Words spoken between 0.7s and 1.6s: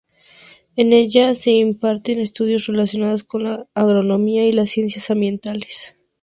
En ella se